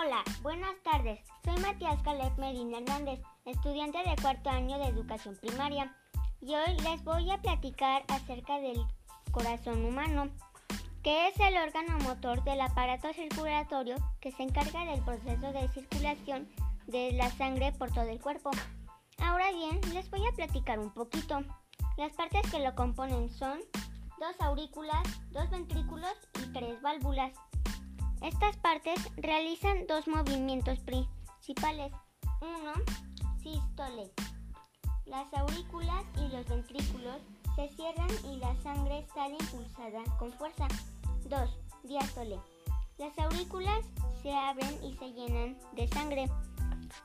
Hola, 0.00 0.22
buenas 0.42 0.80
tardes. 0.84 1.18
Soy 1.44 1.58
Matías 1.60 2.00
Caleb 2.04 2.38
Medina 2.38 2.78
Hernández, 2.78 3.20
estudiante 3.44 3.98
de 3.98 4.14
cuarto 4.22 4.48
año 4.48 4.78
de 4.78 4.84
educación 4.84 5.36
primaria, 5.40 5.92
y 6.40 6.54
hoy 6.54 6.78
les 6.84 7.02
voy 7.02 7.28
a 7.32 7.38
platicar 7.38 8.04
acerca 8.06 8.60
del 8.60 8.80
corazón 9.32 9.84
humano, 9.84 10.28
que 11.02 11.26
es 11.26 11.40
el 11.40 11.56
órgano 11.56 11.98
motor 12.04 12.44
del 12.44 12.60
aparato 12.60 13.12
circulatorio 13.12 13.96
que 14.20 14.30
se 14.30 14.44
encarga 14.44 14.84
del 14.84 15.02
proceso 15.02 15.52
de 15.52 15.68
circulación 15.70 16.48
de 16.86 17.10
la 17.14 17.28
sangre 17.30 17.72
por 17.72 17.90
todo 17.90 18.08
el 18.08 18.20
cuerpo. 18.20 18.50
Ahora 19.18 19.50
bien, 19.50 19.80
les 19.92 20.08
voy 20.10 20.24
a 20.28 20.36
platicar 20.36 20.78
un 20.78 20.92
poquito. 20.92 21.40
Las 21.96 22.12
partes 22.12 22.48
que 22.52 22.60
lo 22.60 22.72
componen 22.76 23.30
son 23.30 23.58
dos 24.20 24.40
aurículas, 24.40 25.02
dos 25.32 25.50
ventrículos 25.50 26.14
y 26.40 26.52
tres 26.52 26.80
válvulas. 26.82 27.32
Estas 28.22 28.56
partes 28.56 28.98
realizan 29.16 29.86
dos 29.86 30.08
movimientos 30.08 30.80
principales. 30.80 31.92
Uno, 32.40 32.72
sístole. 33.42 34.10
Las 35.06 35.32
aurículas 35.34 36.04
y 36.16 36.28
los 36.34 36.46
ventrículos 36.48 37.22
se 37.54 37.68
cierran 37.70 38.10
y 38.30 38.36
la 38.38 38.54
sangre 38.62 39.06
sale 39.14 39.36
impulsada 39.40 40.02
con 40.18 40.32
fuerza. 40.32 40.66
2. 41.28 41.58
Diástole. 41.84 42.40
Las 42.98 43.16
aurículas 43.18 43.84
se 44.22 44.34
abren 44.34 44.82
y 44.84 44.94
se 44.94 45.12
llenan 45.12 45.56
de 45.72 45.86
sangre. 45.88 46.28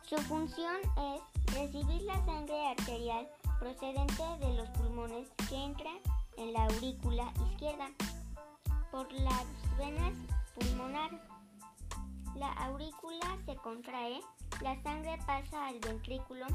Su 0.01 0.17
función 0.17 0.77
es 0.97 1.53
recibir 1.53 2.01
la 2.03 2.25
sangre 2.25 2.67
arterial 2.67 3.27
procedente 3.59 4.23
de 4.39 4.53
los 4.55 4.69
pulmones 4.69 5.29
que 5.49 5.55
entra 5.55 5.91
en 6.37 6.53
la 6.53 6.65
aurícula 6.65 7.31
izquierda 7.51 7.89
por 8.91 9.11
las 9.13 9.45
venas 9.77 10.13
pulmonar. 10.53 11.11
La 12.35 12.51
aurícula 12.53 13.37
se 13.45 13.55
contrae, 13.57 14.21
la 14.61 14.81
sangre 14.81 15.17
pasa 15.25 15.67
al 15.67 15.79
ventrículo, 15.79 16.45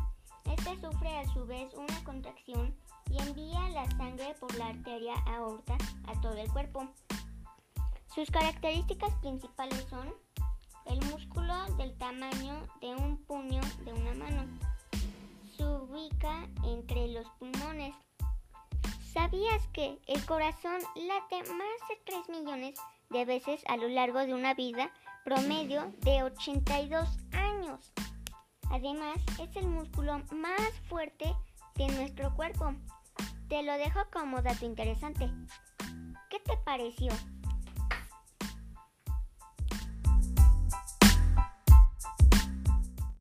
este 0.44 0.80
sufre 0.80 1.18
a 1.18 1.28
su 1.32 1.46
vez 1.46 1.72
una 1.74 2.04
contracción 2.04 2.74
y 3.10 3.18
envía 3.20 3.68
la 3.70 3.88
sangre 3.96 4.34
por 4.40 4.54
la 4.56 4.68
arteria 4.68 5.14
aorta 5.26 5.76
a 6.06 6.20
todo 6.20 6.34
el 6.34 6.50
cuerpo. 6.52 6.88
Sus 8.14 8.30
características 8.30 9.14
principales 9.16 9.86
son 9.88 10.12
el 10.86 11.04
músculo 11.06 11.54
del 11.76 11.96
tamaño 11.98 12.66
de 12.80 12.94
un 12.94 13.18
puño 13.24 13.60
de 13.84 13.92
una 13.92 14.14
mano. 14.14 14.46
Se 15.56 15.64
ubica 15.64 16.48
entre 16.64 17.08
los 17.08 17.28
pulmones. 17.38 17.94
¿Sabías 19.12 19.66
que 19.68 20.00
el 20.06 20.24
corazón 20.24 20.80
late 20.94 21.42
más 21.52 21.88
de 21.88 22.00
3 22.04 22.28
millones 22.30 22.74
de 22.76 22.97
veces 23.10 23.62
a 23.68 23.76
lo 23.76 23.88
largo 23.88 24.20
de 24.20 24.34
una 24.34 24.54
vida 24.54 24.90
promedio 25.24 25.92
de 26.00 26.22
82 26.22 27.08
años. 27.32 27.92
Además, 28.70 29.16
es 29.40 29.56
el 29.56 29.68
músculo 29.68 30.22
más 30.32 30.72
fuerte 30.88 31.34
de 31.76 31.86
nuestro 31.88 32.34
cuerpo. 32.34 32.74
Te 33.48 33.62
lo 33.62 33.72
dejo 33.74 34.00
como 34.12 34.42
dato 34.42 34.66
interesante. 34.66 35.30
¿Qué 36.28 36.38
te 36.40 36.56
pareció? 36.64 37.10